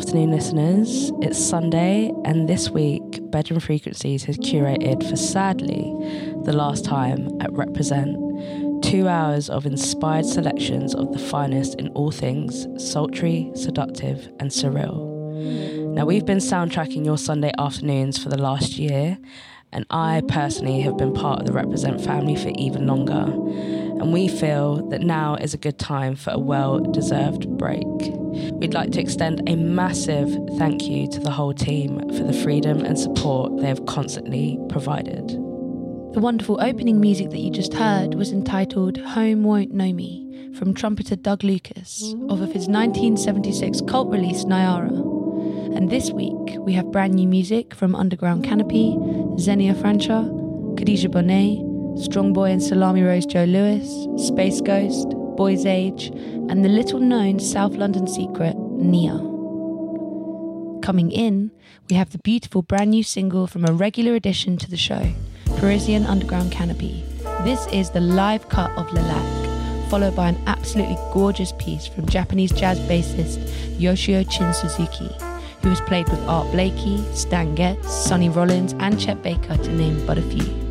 [0.00, 1.12] afternoon, listeners.
[1.20, 5.92] It's Sunday, and this week, Bedroom Frequencies has curated for sadly
[6.44, 8.16] the last time at Reprezent
[8.82, 15.94] two hours of inspired selections of the finest in all things sultry, seductive, and surreal.
[15.94, 19.18] Now, we've been soundtracking your Sunday afternoons for the last year,
[19.70, 23.30] and I personally have been part of the Reprezent family for even longer.
[24.00, 27.84] And we feel that now is a good time for a well deserved break.
[28.30, 30.28] We'd like to extend a massive
[30.58, 35.28] thank you to the whole team for the freedom and support they have constantly provided.
[36.12, 40.74] The wonderful opening music that you just heard was entitled Home Won't Know Me from
[40.74, 44.90] trumpeter Doug Lucas off of his 1976 cult release Nyara.
[45.76, 48.96] And this week we have brand new music from Underground Canopy,
[49.36, 50.28] Xênia França,
[50.76, 51.62] Kadhja Bonet,
[51.98, 56.08] strongboi and Salami Rose Joe Louis, Space Ghost, Boys Age,
[56.50, 59.14] and the little known South London secret, Nia.
[60.82, 61.50] Coming in,
[61.88, 65.02] we have the beautiful brand new single from a regular addition to the show,
[65.56, 67.02] Parisian Underground Canopy.
[67.42, 72.04] This is the live cut of Le Lac, followed by an absolutely gorgeous piece from
[72.04, 73.40] Japanese jazz bassist
[73.80, 75.08] Yoshio Chin Suzuki
[75.62, 80.06] who has played with Art Blakey, Stan Getz, Sonny Rollins, and Chet Baker, to name
[80.06, 80.69] but a few.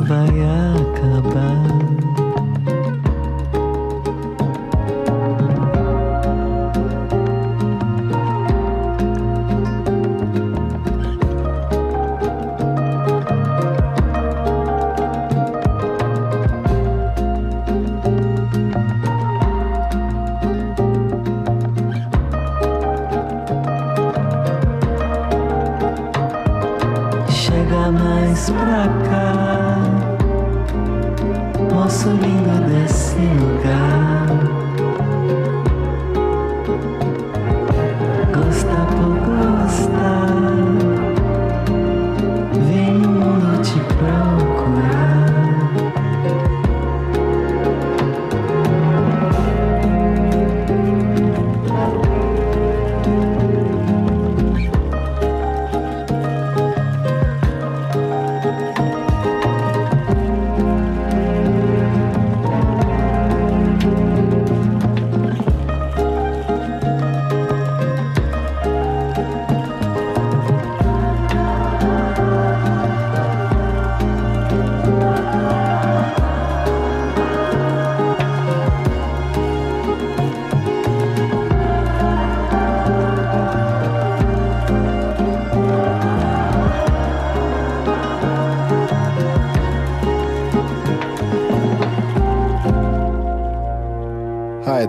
[0.00, 2.01] בים.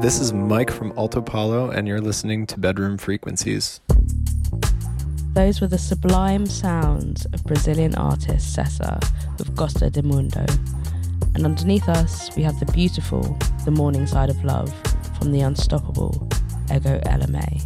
[0.03, 3.79] This is Mike from Alto Palo, and you're listening to Bedroom Frequencies.
[5.33, 8.99] Those were the sublime sounds of Brazilian artist Sessa
[9.37, 10.45] with Gostar do Mundo.
[11.35, 13.21] And underneath us, we have the beautiful
[13.63, 14.73] The Morning Side of Love
[15.17, 16.27] from the unstoppable
[16.69, 17.61] Ego Ella May.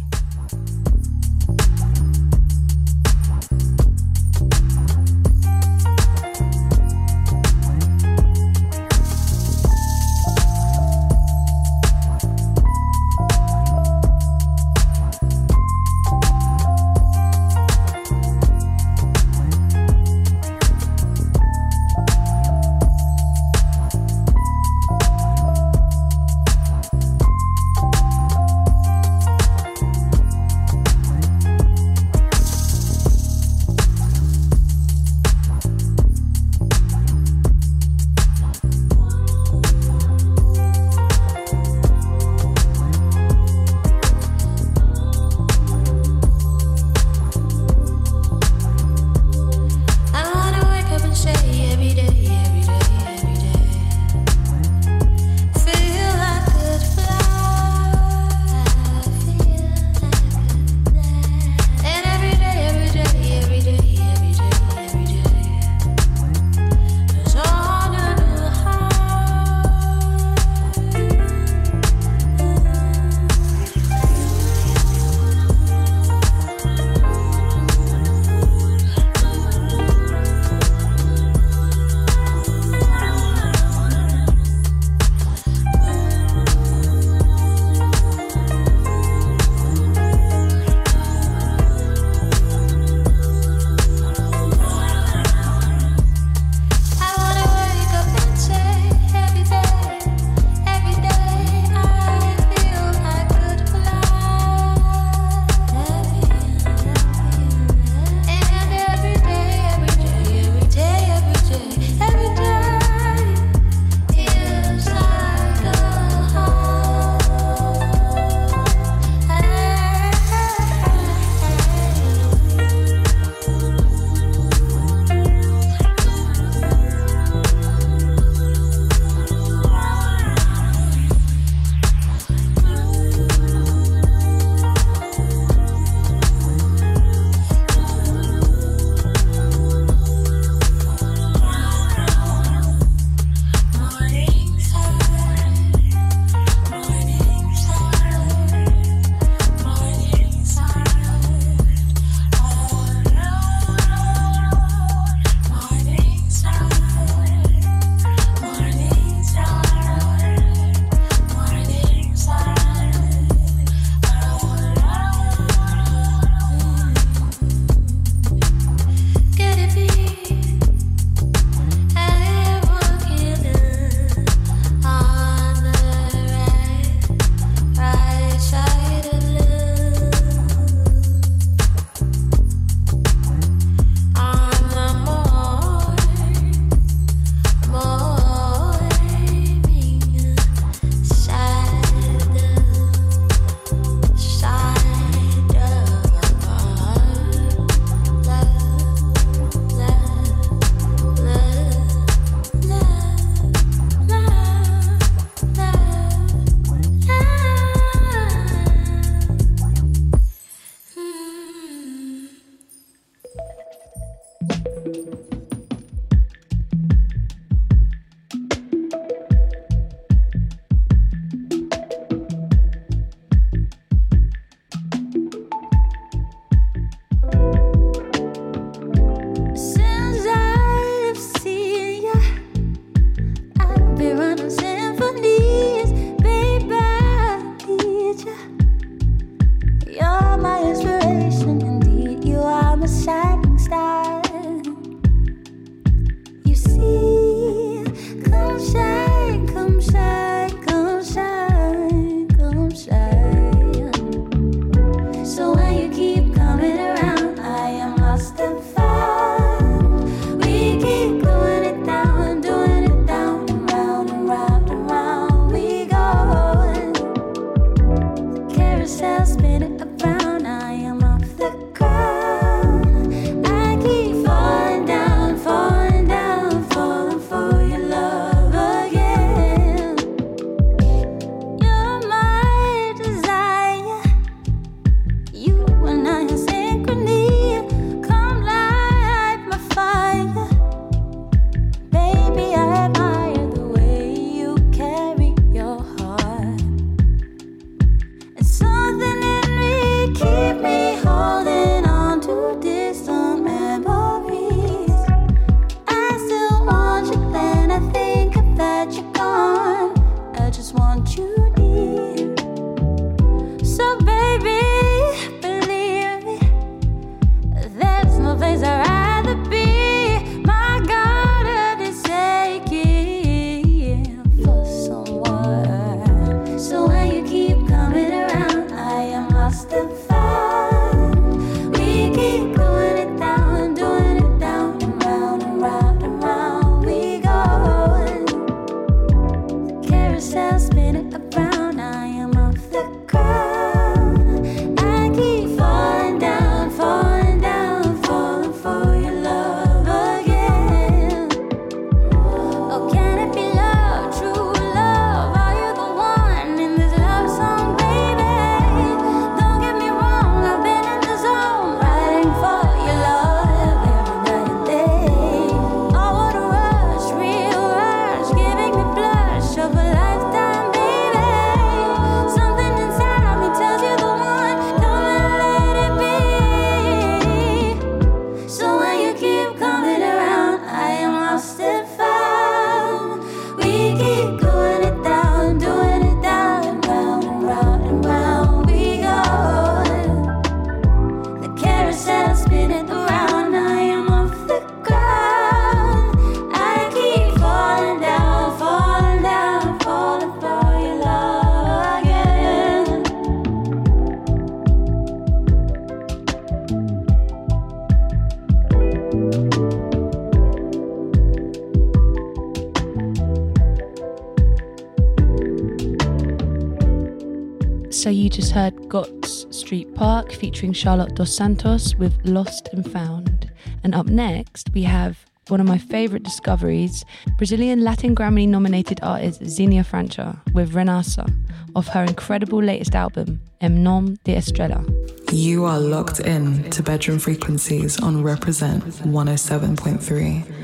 [420.38, 423.50] Featuring Charlotte Dos Santos with Lost and Found.
[423.82, 427.04] And up next, we have one of my favorite discoveries,
[427.36, 431.28] Brazilian Latin Grammy nominated artist Xênia França with Renascer
[431.74, 434.84] of her incredible latest album, Em Nome da Estrela.
[435.32, 440.57] You are locked in to bedroom frequencies on Reprezent 107.3.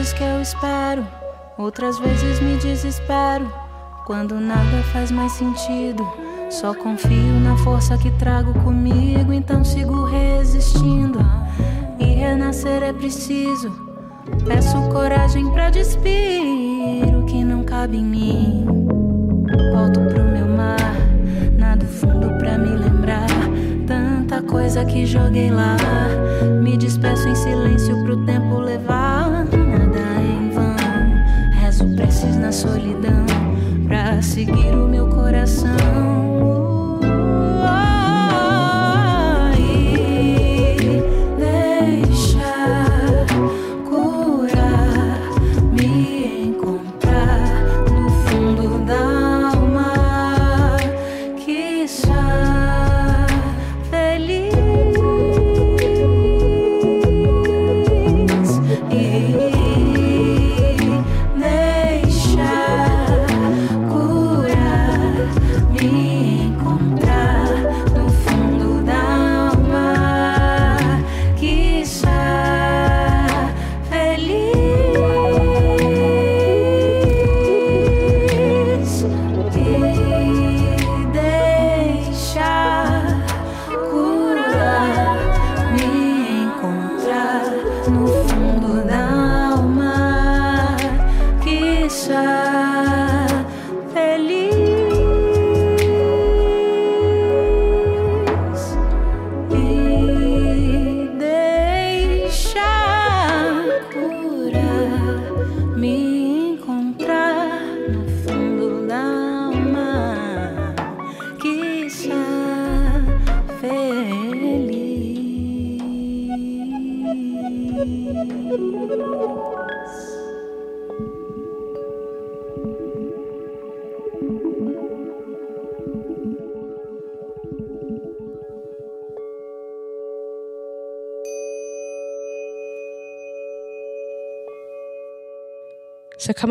[0.00, 1.06] vezes que eu espero,
[1.58, 3.52] outras vezes me desespero.
[4.06, 6.10] Quando nada faz mais sentido,
[6.48, 11.18] só confio na força que trago comigo, então sigo resistindo.
[11.98, 13.70] E renascer é preciso.
[14.46, 18.64] Peço coragem pra despir o que não cabe em mim.
[19.74, 20.96] Volto pro meu mar,
[21.58, 23.28] nado fundo pra me lembrar.
[23.86, 25.76] Tanta coisa que joguei lá.
[26.62, 29.09] Me despeço em silêncio pro tempo levar.
[31.96, 33.24] Preces na solidão
[33.86, 36.39] pra seguir o meu coração.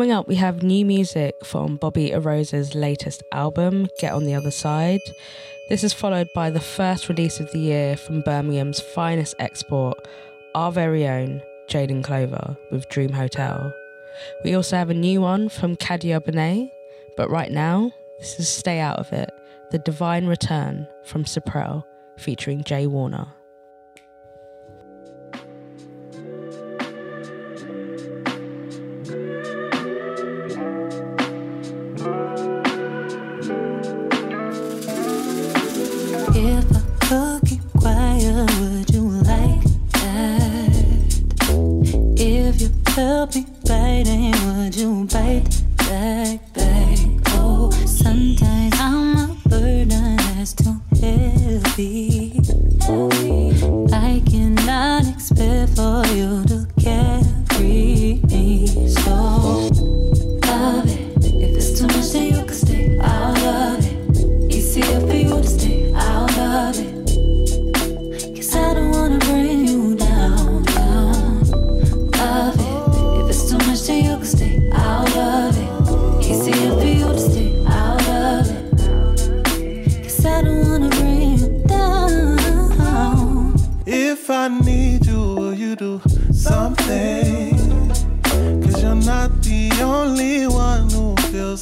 [0.00, 4.50] Coming up, we have new music from Bobby Oroza's latest album, Get on the Other
[4.50, 5.02] Side.
[5.68, 10.08] This is followed by the first release of the year from Birmingham's finest export,
[10.54, 13.74] our very own Jaydonclover with Dream Hotel.
[14.42, 16.70] We also have a new one from Kadhja Bonet,
[17.14, 19.30] but right now, this is Stay Out of It,
[19.70, 21.84] The Divine Return from Sipprell
[22.16, 23.34] featuring J Warner.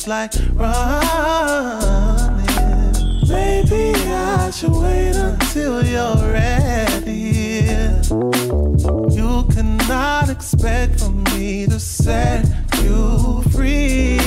[0.09, 0.79] like running.
[3.29, 7.67] Maybe I should wait until you're ready.
[9.15, 12.47] You cannot expect from me to set
[12.83, 14.18] you free.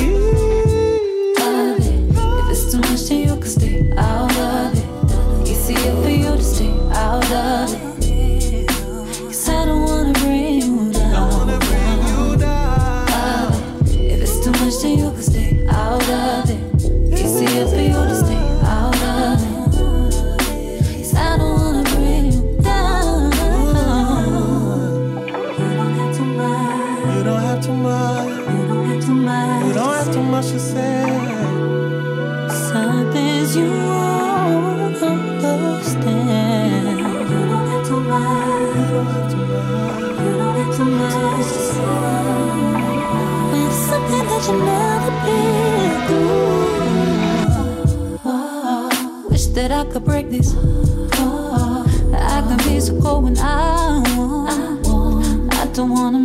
[50.04, 50.54] break this.
[50.54, 51.88] heart.
[52.14, 54.02] I can be so cold when I
[54.86, 55.54] want.
[55.54, 56.21] I don't wanna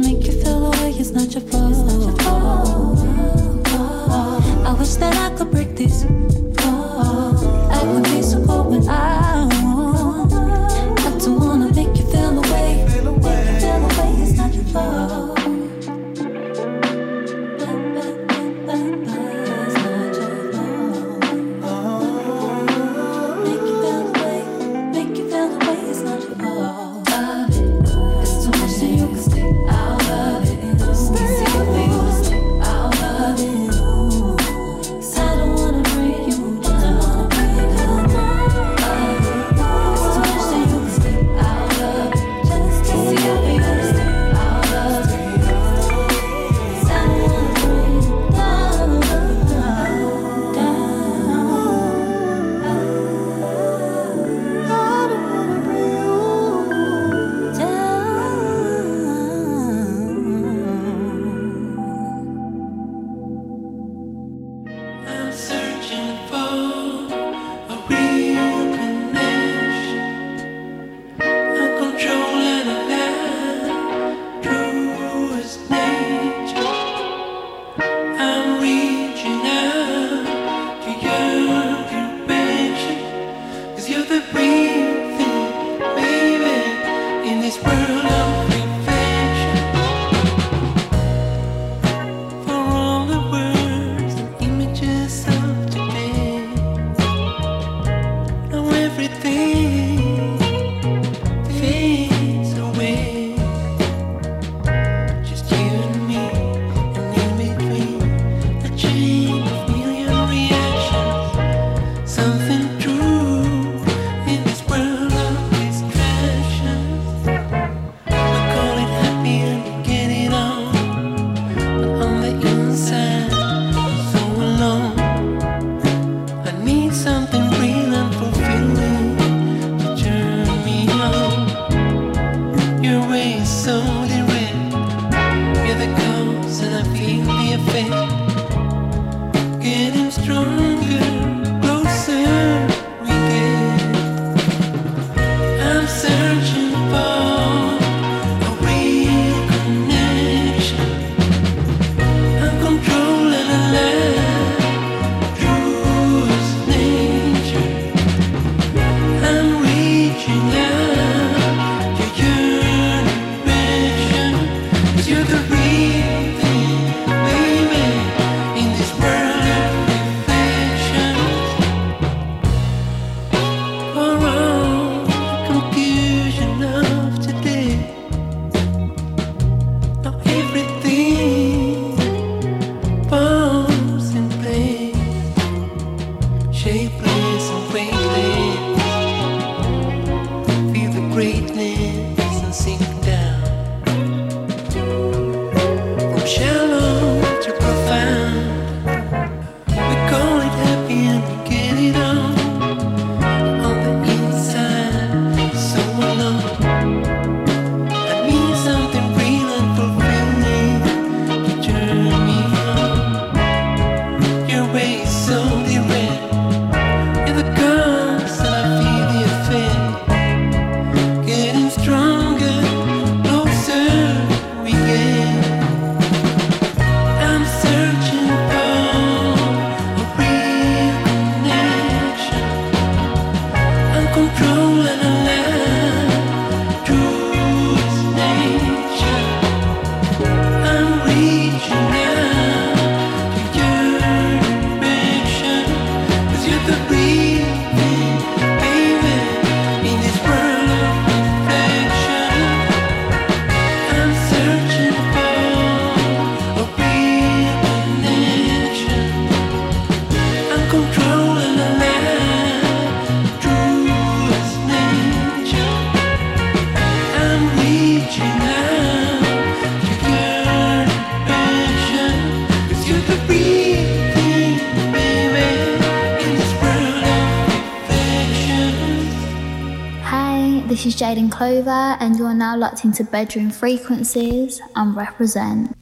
[282.76, 285.75] adapting to bedroom frequencies and Reprezent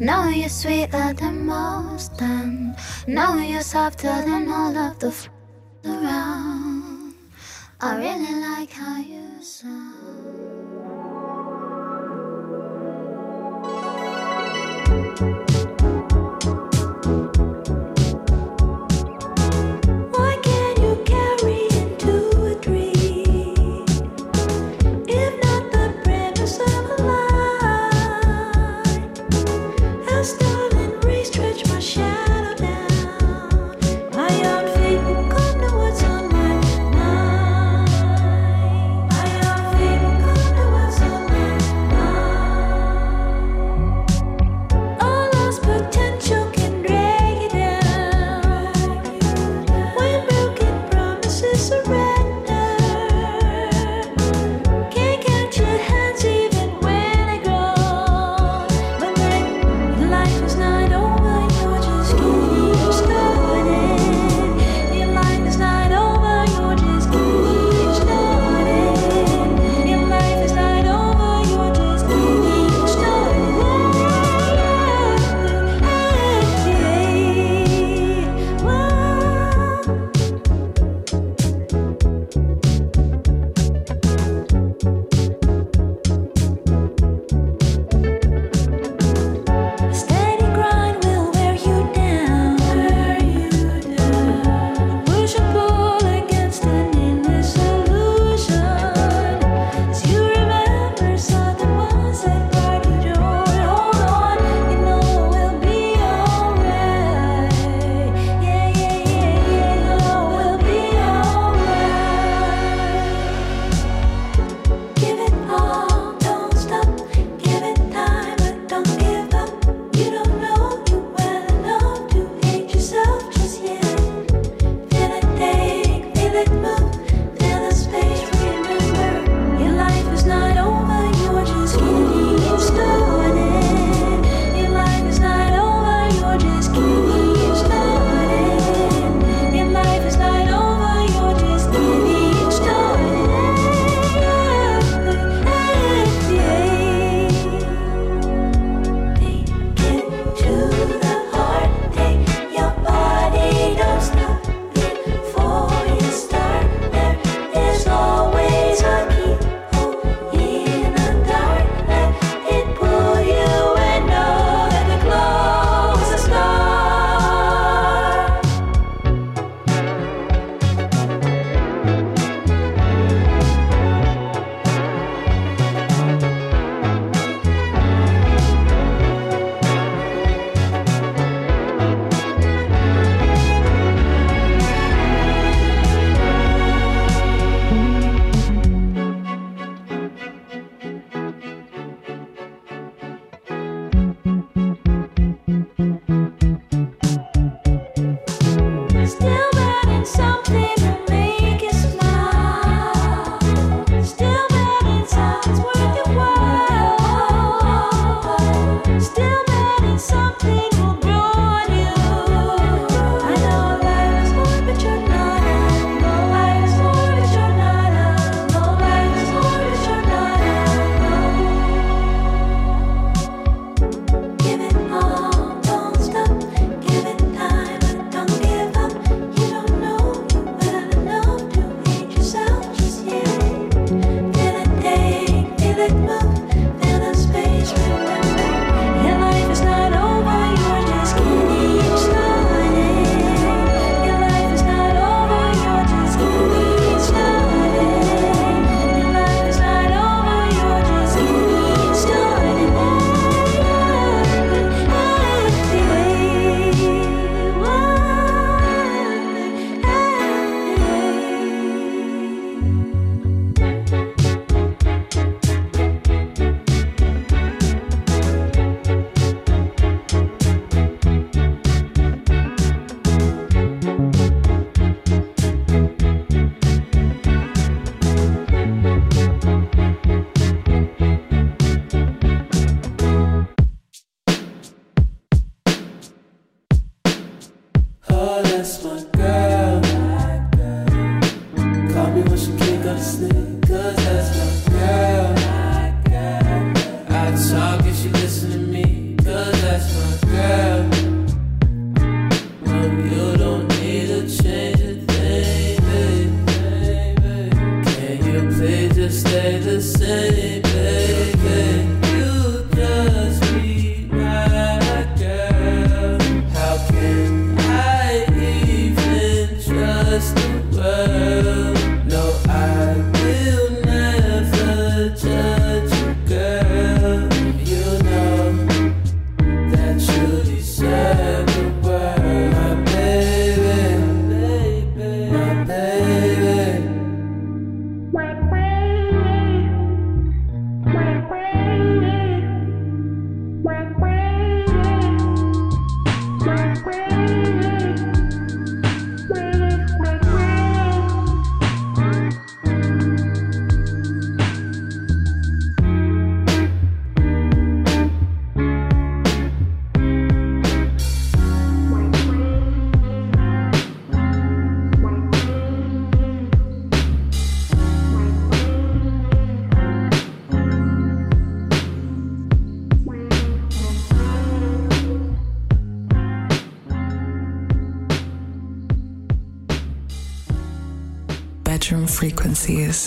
[0.00, 2.74] Know you're sweeter than most, and
[3.06, 5.39] know you're softer than all of the.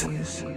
[0.01, 0.52] Frequencies.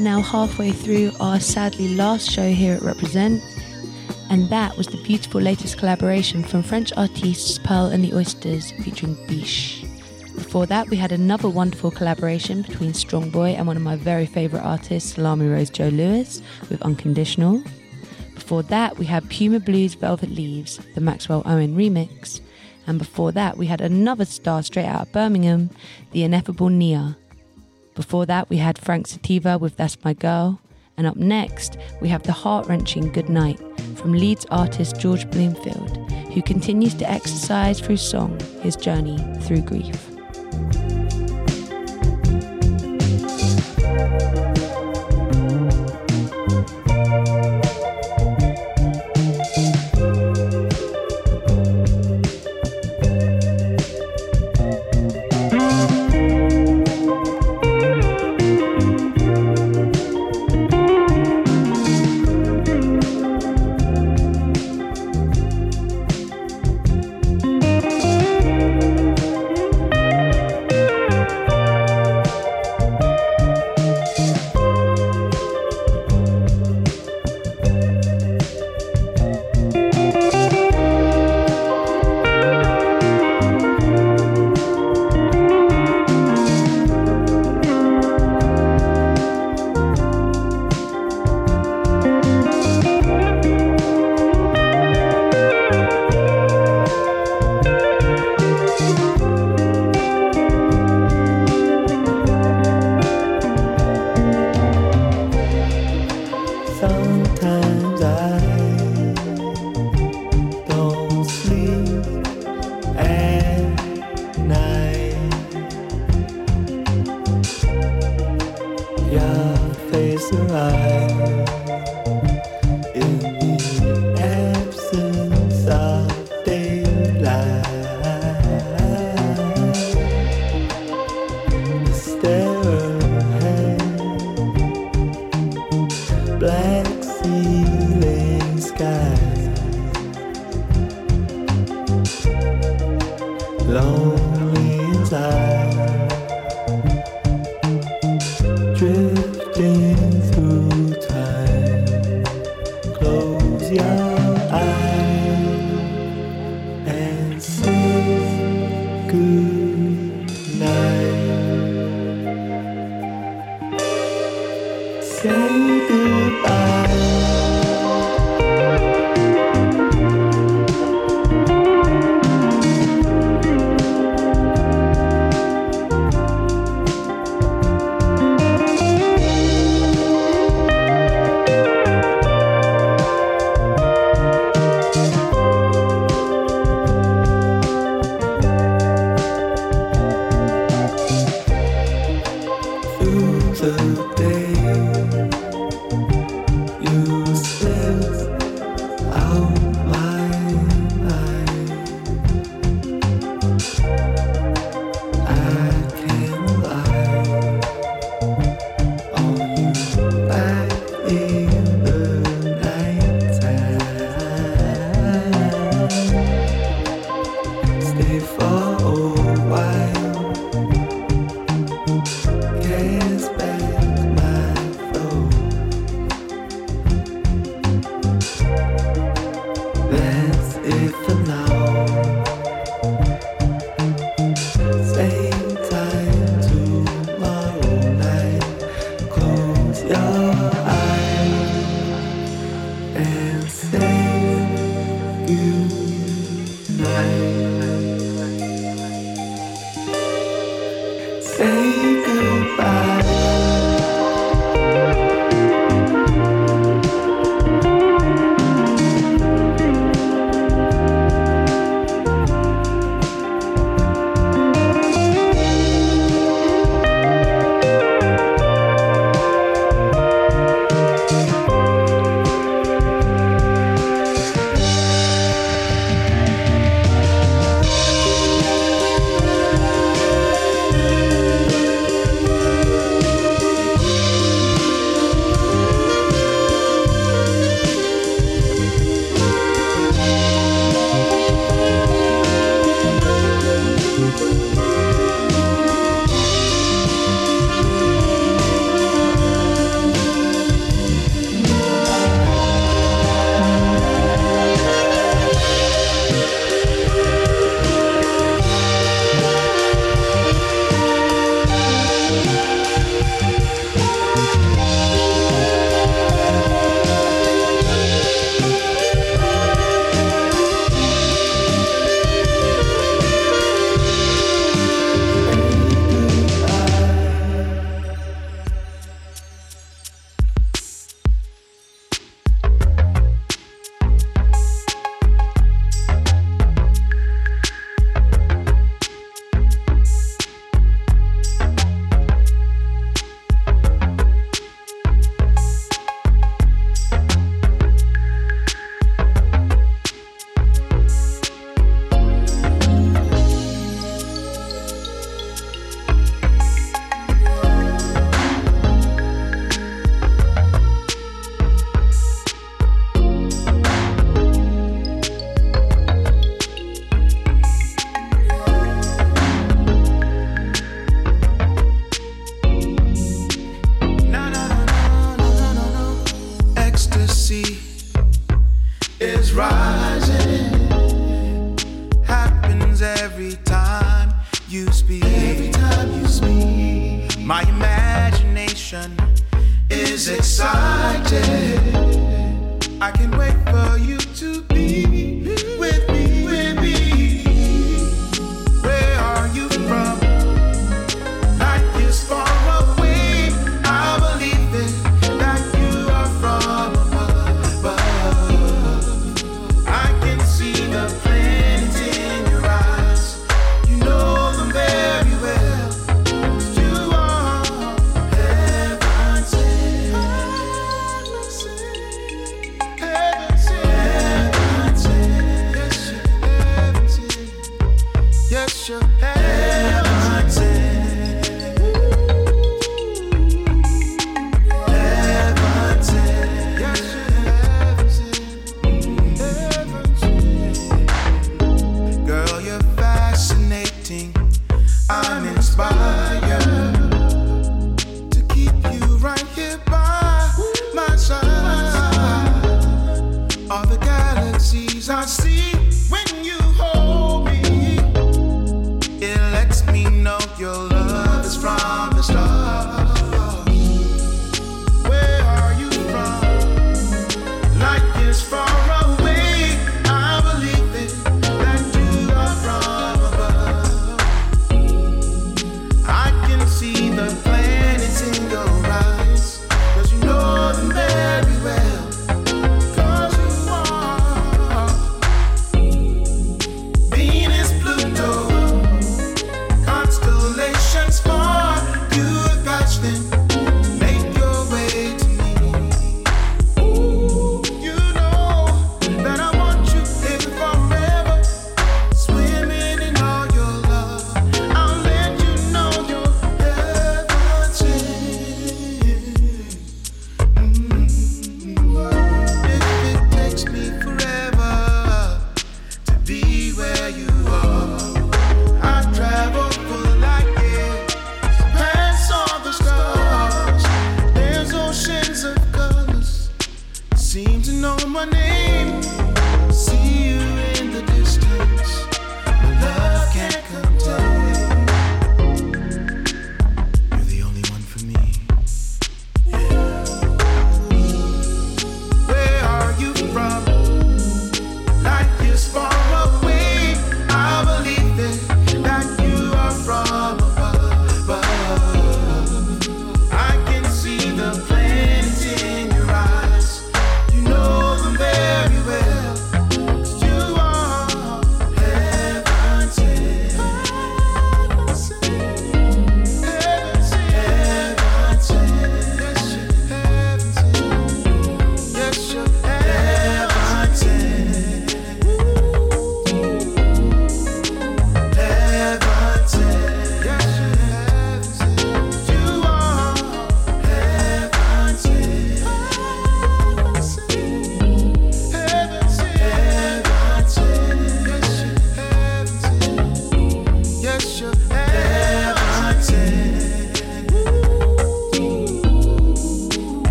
[0.00, 3.42] We're now halfway through our sadly last show here at Reprezent,
[4.30, 9.14] and that was the beautiful latest collaboration from French artists Pearl and the Oysters featuring
[9.26, 9.84] Biche.
[10.34, 14.64] Before that, we had another wonderful collaboration between strongboi and one of my very favourite
[14.64, 16.40] artists, Salami Rose Joe Louis,
[16.70, 17.62] with Unconditional.
[18.32, 22.40] Before that, we had Puma Blue's Velvet Leaves, the Maxwell Owin remix.
[22.86, 25.68] And before that, we had another star straight out of Birmingham,
[26.12, 27.18] the ineffable Nia.
[28.00, 30.58] Before that, we had Frank Sativa with That's My Girl.
[30.96, 33.60] And up next, we have the heart wrenching Good Night
[33.94, 40.09] from Leeds artist George Bloomfield, who continues to exercise through song his journey through grief.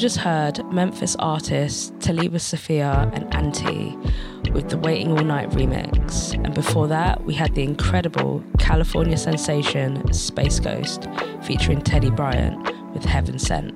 [0.00, 6.32] just heard Memphis artists Talibah Safiyah and A.N.T.E with the Waiting All Night remix.
[6.42, 11.06] And before that, we had the incredible California sensation Space Ghost
[11.42, 12.58] featuring Teddy Bryant
[12.94, 13.74] with Heaven Sent.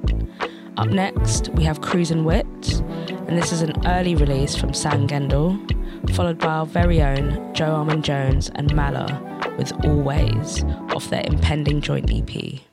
[0.79, 2.81] Up next, we have Cruzin Wit,
[3.29, 5.61] and this is an early release from Sam Gendel,
[6.15, 10.65] followed by our very own Joe Armon-Jones and Mala with All Ways
[10.95, 12.64] off their impending joint EP.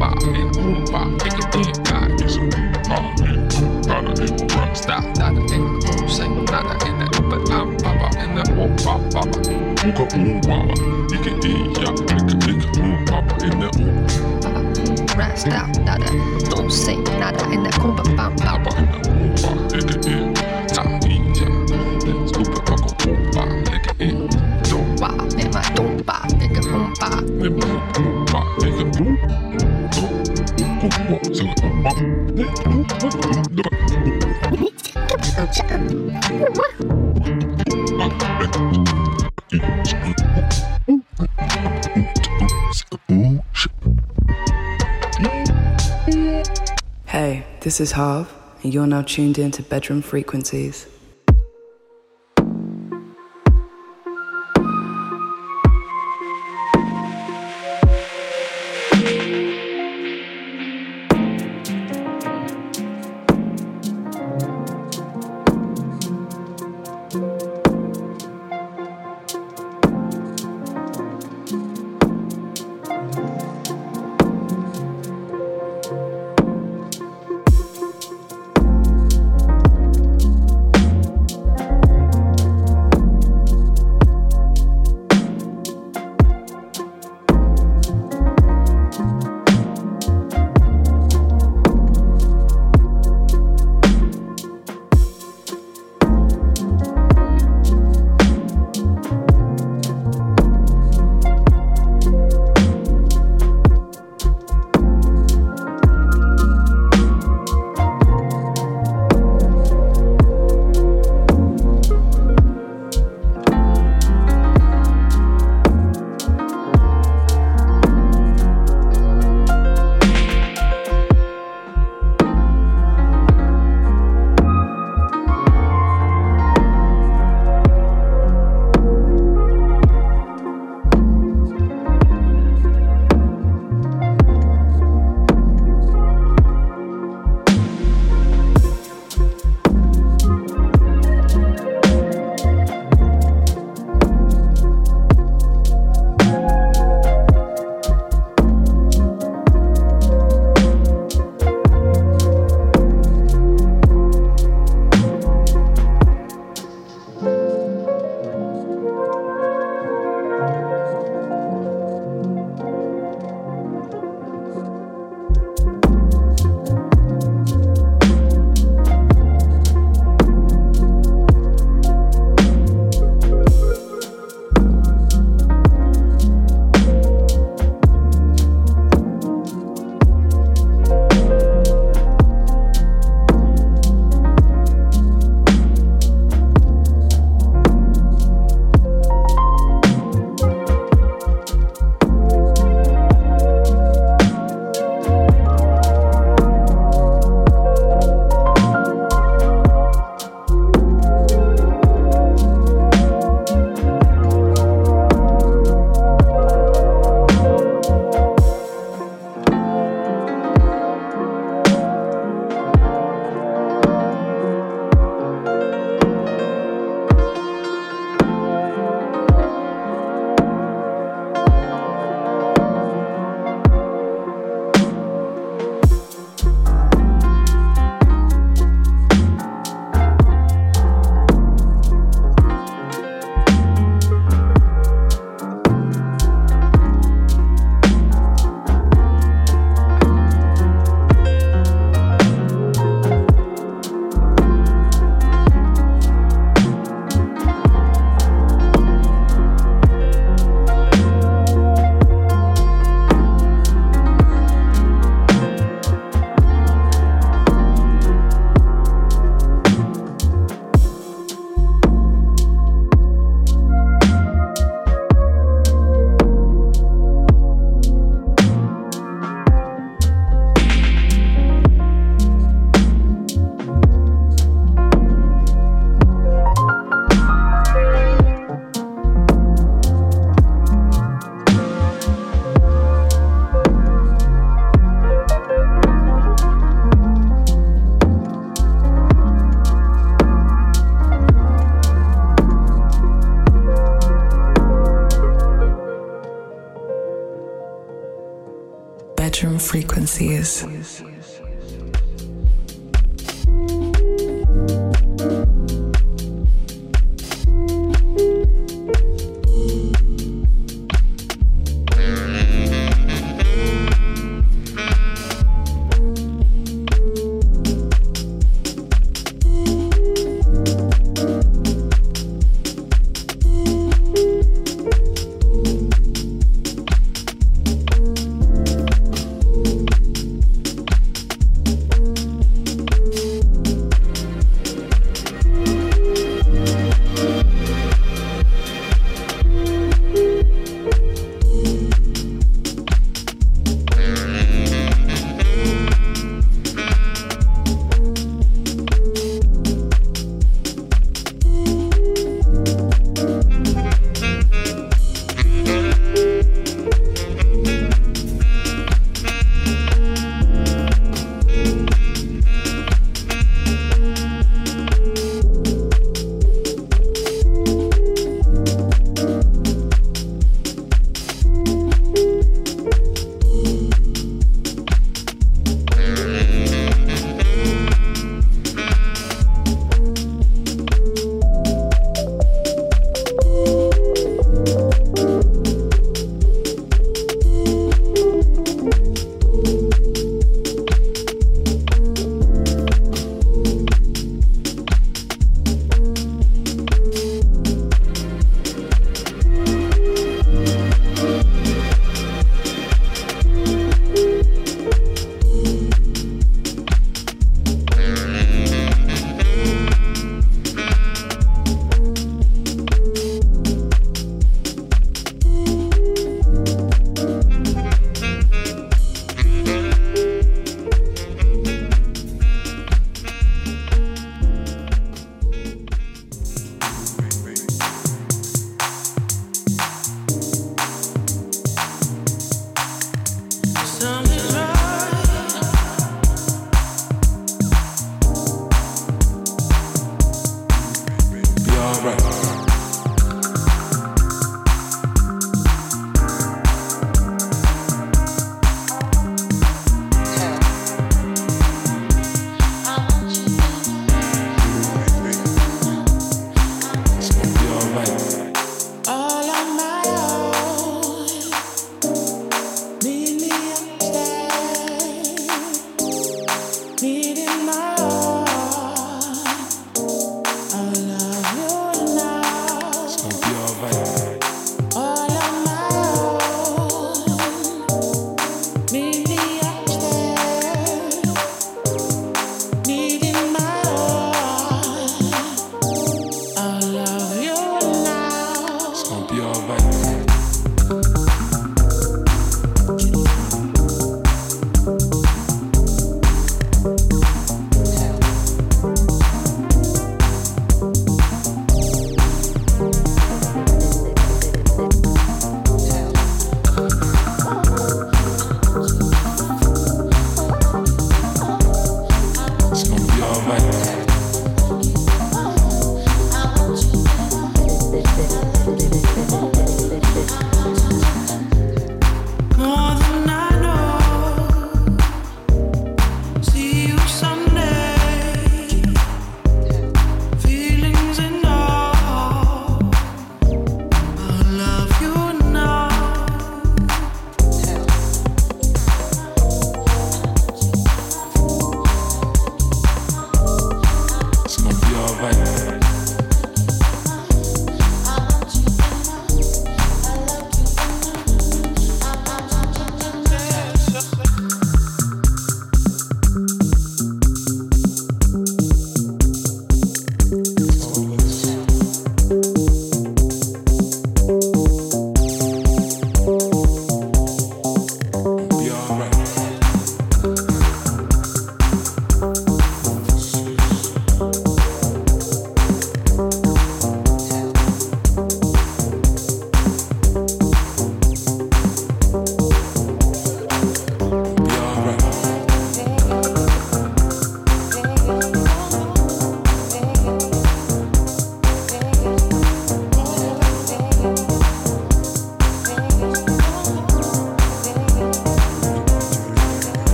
[0.00, 0.86] Nigga, bong.
[0.92, 2.40] Bop in the boom in God is a
[2.88, 3.48] bop in
[3.86, 8.08] Nada in the run stop, nada in boom sing, nada in the but I'm baba
[8.22, 9.38] in the bop baba.
[9.86, 10.74] Ooga ooh baba,
[11.10, 11.32] nigga,
[11.78, 15.18] yeah, nigga, nigga, ooh baba in the ooh.
[15.18, 16.10] Rest out, nada,
[16.50, 18.64] don't say nada in the kumba bam bam.
[18.64, 20.34] Baba in the ooh bop, nigga, in
[20.68, 21.00] time,
[21.36, 22.26] yeah.
[22.26, 24.28] Stupid uncle ooh bop, nigga, in
[24.70, 27.22] don't Wow, in don't bop, nigga, boom bop.
[27.40, 27.75] Let me
[47.76, 48.32] this is Harv,
[48.62, 50.86] and you're now tuned in to Bedroom Frequencies.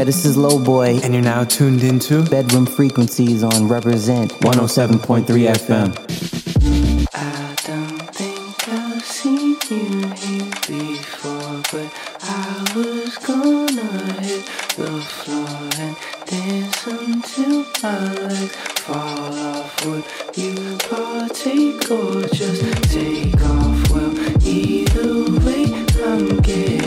[0.00, 0.98] Yeah, this is Low Boy.
[1.02, 5.88] And you're now tuned into Bedroom Frequencies on Reprezent 107.3 FM.
[7.12, 14.46] I don't think I've seen you before, but I was gonna hit
[14.78, 15.94] the floor and
[16.24, 19.84] dance until my legs fall off.
[19.84, 20.04] Would
[20.34, 23.90] you partake or just take off?
[23.90, 24.14] Well,
[24.46, 25.64] either way,
[26.02, 26.79] I'm getting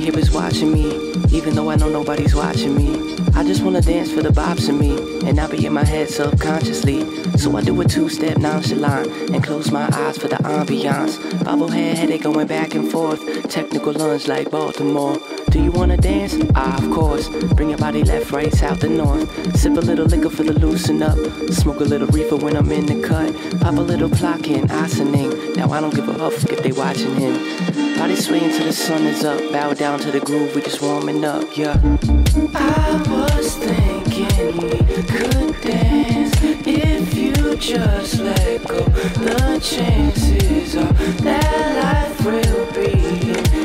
[0.00, 3.16] here is watching me, even though I know nobody's watching me.
[3.34, 4.96] I just wanna dance for the bops in me,
[5.28, 7.04] and I be in my head subconsciously.
[7.36, 11.18] So I do a two-step nonchalant and close my eyes for the ambiance.
[11.44, 13.20] Bobblehead headache going back and forth,
[13.50, 15.18] technical lunge like Baltimore.
[15.50, 16.36] Do you wanna dance?
[16.54, 17.28] Ah, of course.
[17.54, 19.28] Bring your body left, right, south, and north.
[19.56, 21.18] Sip a little liquor for the loosen up.
[21.50, 23.34] Smoke a little reefer when I'm in the cut.
[23.60, 25.56] Pop a little clock in, asaning.
[25.56, 27.34] Now I don't give a huff if they watching him.
[27.98, 29.40] Body swaying till the sun is up.
[29.52, 31.78] Bow down to the groove, we just warming up, yeah.
[32.54, 38.84] I was thinking we could dance if you just let go.
[38.84, 40.92] The chances are
[41.24, 43.59] that life will be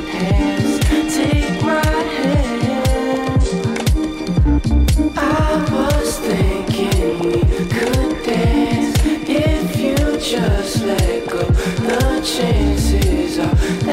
[10.86, 11.44] let go.
[11.44, 13.85] The chances are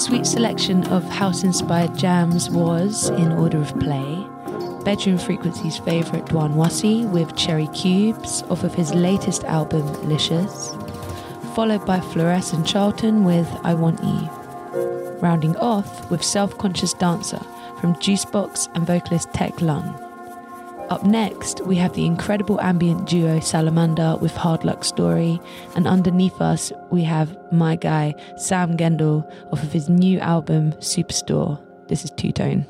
[0.00, 4.26] sweet selection of house-inspired jams was, in order of play,
[4.82, 10.74] Bedroom Frequency's favourite Duan Wasi with Cherry Cubes off of his latest album Licious,
[11.54, 14.30] followed by Fluorescent Charlton with I Want You,
[15.20, 17.40] rounding off with Self-Conscious Dancer
[17.78, 19.99] from Juicebox and vocalist TEK.LUN.
[20.90, 25.40] Up next, we have the incredible ambient duo Salamanda with Hard Luck Story,
[25.76, 31.60] and underneath us, we have my guy Sam Gendel off of his new album Superstore.
[31.86, 32.66] This is Two Tone.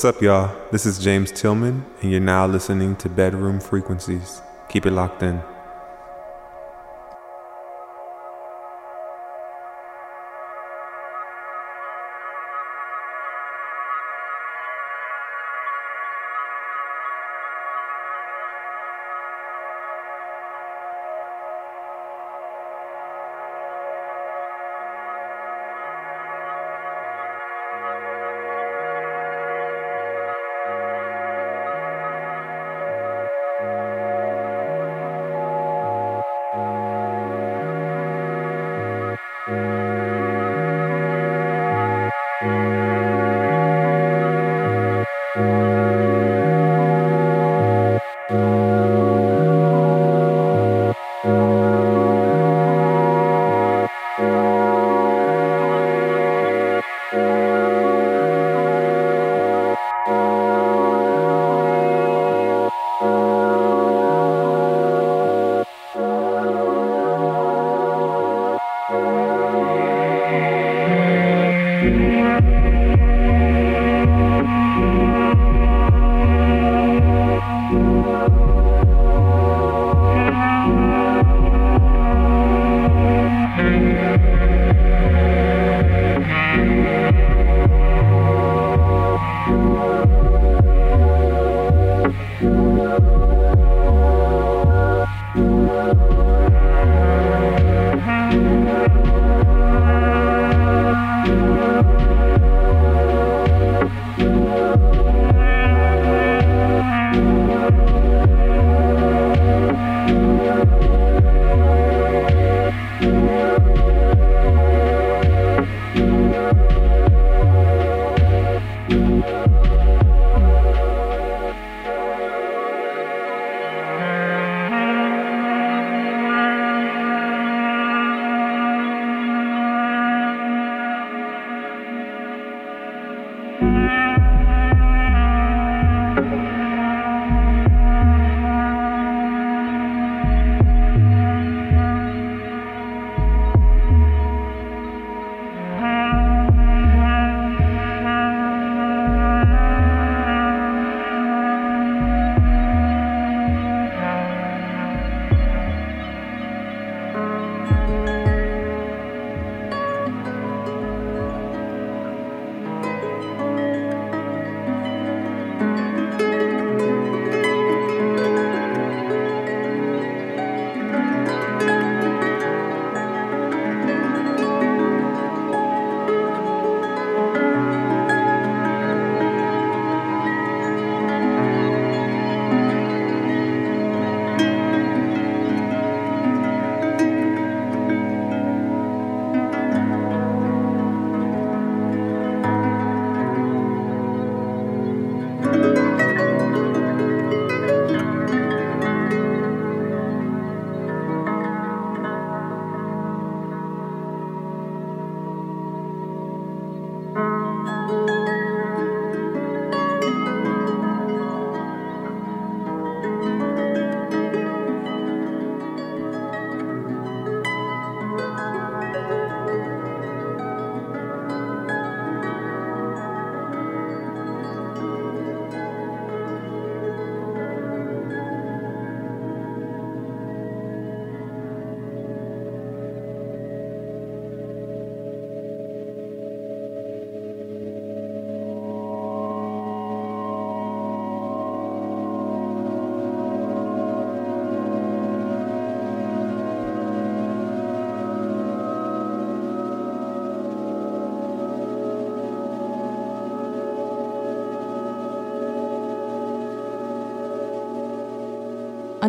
[0.00, 0.56] What's up, y'all?
[0.70, 4.40] This is James Tillman, and you're now listening to Bedroom Frequencies.
[4.70, 5.42] Keep it locked in.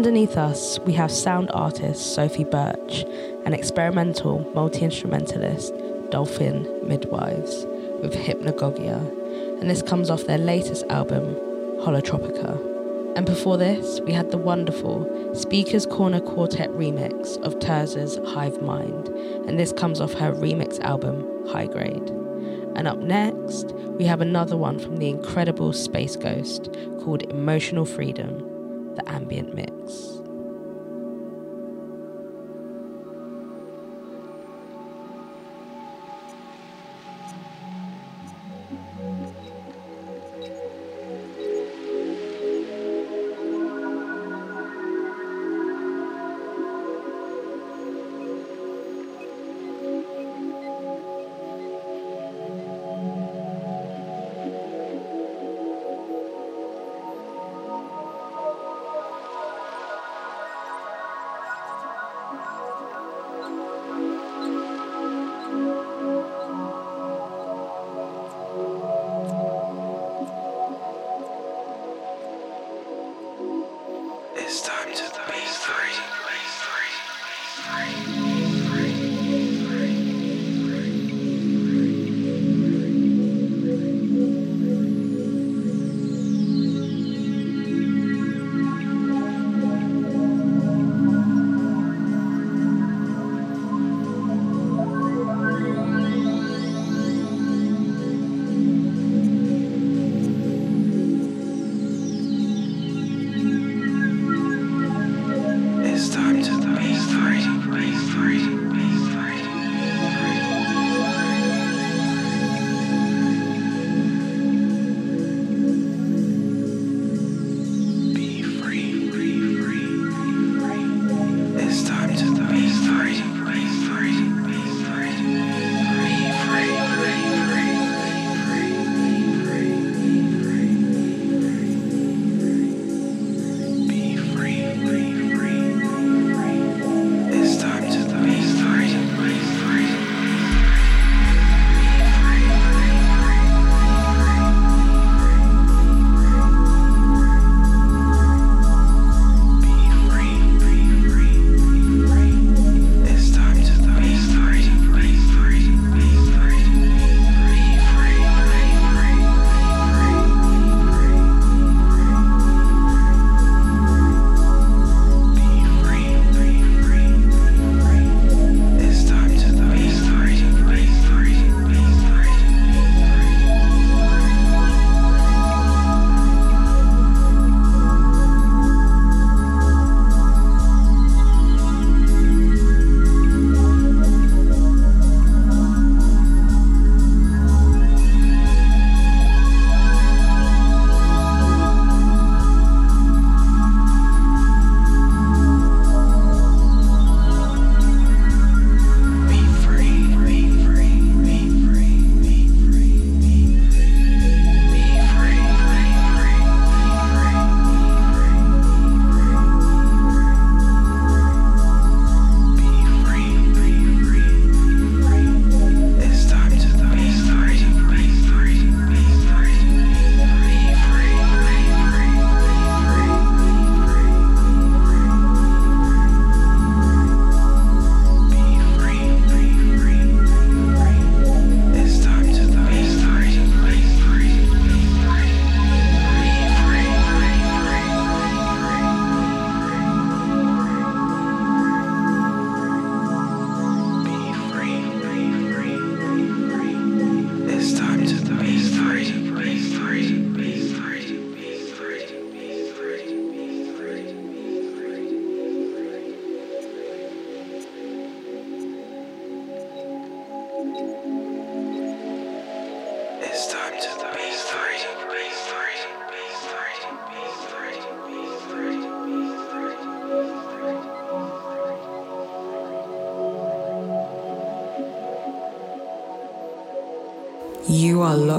[0.01, 3.05] Underneath us, we have sound artist Sophie Birch
[3.45, 5.75] and experimental multi instrumentalist
[6.09, 7.67] Dolphin Midwives
[8.01, 8.97] with Hypnagogia,
[9.61, 11.35] and this comes off their latest album,
[11.81, 13.15] Holotropica.
[13.15, 19.07] And before this, we had the wonderful Speakers Corner Quartet remix of Tirzah's Hive Mind,
[19.47, 22.09] and this comes off her remix album, Highgrade.
[22.75, 28.47] And up next, we have another one from the incredible Space Ghost called Emotional Freedom,
[29.03, 30.20] the ambient mix.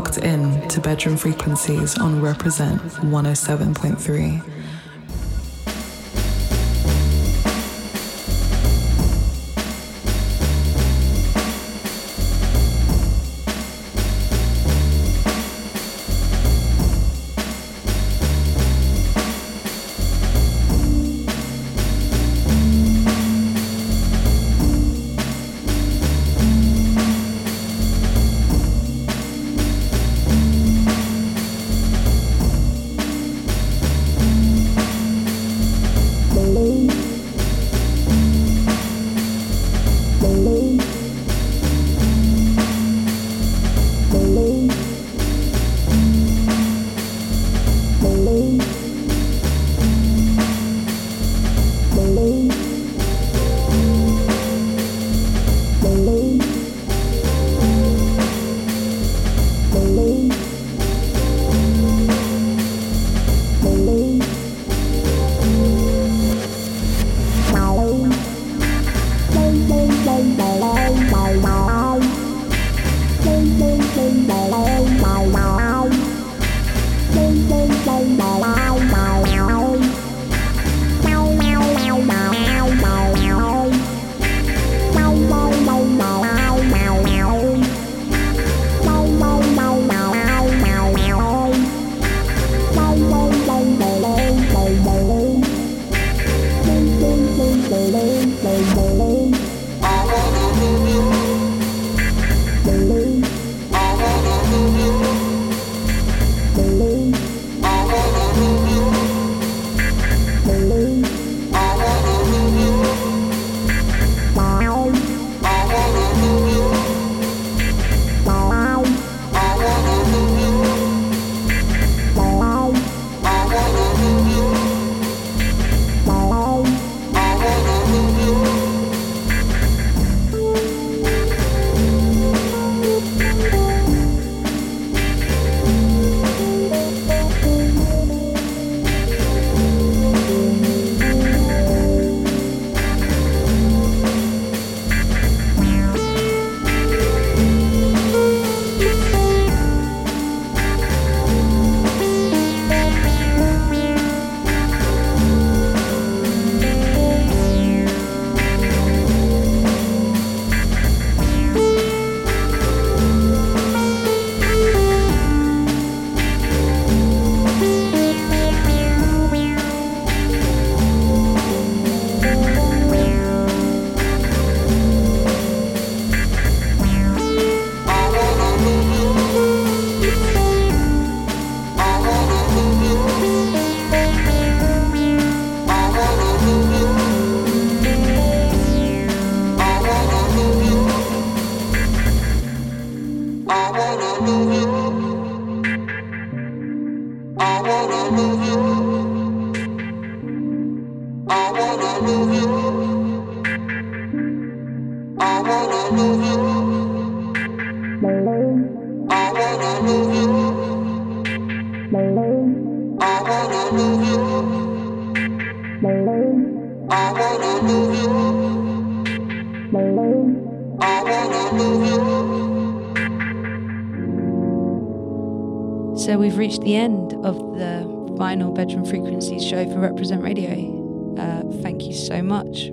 [0.02, 4.61] Locked in to bedroom frequencies on Reprezent 107.3.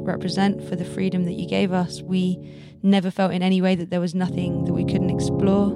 [0.09, 2.01] Reprezent, for the freedom that you gave us.
[2.01, 2.37] We
[2.83, 5.71] never felt in any way that there was nothing that we couldn't explore.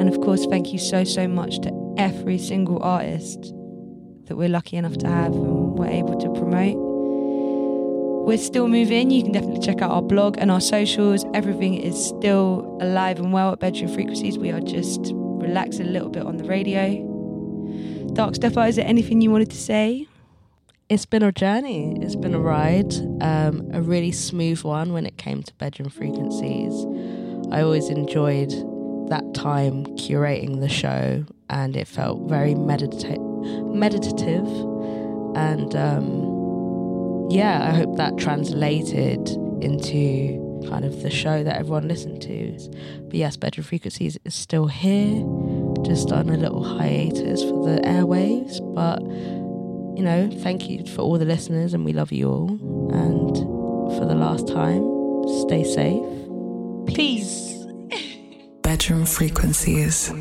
[0.00, 3.52] And of course, thank you so, so much to every single artist
[4.26, 6.76] that we're lucky enough to have and we're able to promote.
[8.26, 9.10] We're still moving.
[9.10, 11.24] You can definitely check out our blog and our socials.
[11.32, 14.36] Everything is still alive and well at Bedroom Frequencies.
[14.36, 17.14] We are just relaxing a little bit on the radio.
[18.14, 20.08] Dark Stepper, is there anything you wanted to say?
[20.88, 21.98] It's been a journey.
[22.00, 22.94] It's been a ride.
[23.20, 26.72] Um, a really smooth one when it came to bedroom frequencies.
[27.50, 28.50] I always enjoyed
[29.08, 34.46] that time curating the show, and it felt very medita- meditative.
[35.34, 39.28] And um, yeah, I hope that translated
[39.60, 42.58] into kind of the show that everyone listened to.
[43.06, 45.24] But yes, bedroom frequencies is still here,
[45.82, 49.00] just on a little hiatus for the airwaves, but
[49.96, 52.50] you know, thank you for all the listeners and we love you all.
[52.92, 53.36] And
[53.98, 54.82] for the last time,
[55.46, 56.94] stay safe.
[56.94, 57.64] Peace.
[58.62, 60.12] Bedroom frequencies.